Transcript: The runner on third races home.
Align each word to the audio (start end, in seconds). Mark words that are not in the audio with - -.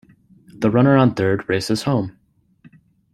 The 0.55 0.71
runner 0.71 0.97
on 0.97 1.13
third 1.13 1.47
races 1.47 1.83
home. 1.83 2.17